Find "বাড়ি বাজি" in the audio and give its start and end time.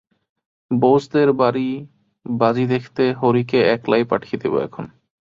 1.33-2.65